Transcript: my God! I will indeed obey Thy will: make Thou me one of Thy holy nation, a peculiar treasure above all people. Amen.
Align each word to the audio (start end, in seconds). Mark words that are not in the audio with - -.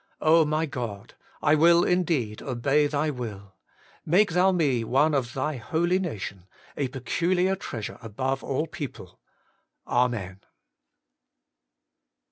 my 0.47 0.65
God! 0.65 1.13
I 1.43 1.53
will 1.53 1.83
indeed 1.83 2.41
obey 2.41 2.87
Thy 2.87 3.11
will: 3.11 3.53
make 4.03 4.31
Thou 4.31 4.51
me 4.51 4.83
one 4.83 5.13
of 5.13 5.35
Thy 5.35 5.57
holy 5.57 5.99
nation, 5.99 6.47
a 6.75 6.87
peculiar 6.87 7.55
treasure 7.55 7.99
above 8.01 8.43
all 8.43 8.65
people. 8.65 9.19
Amen. 9.85 10.39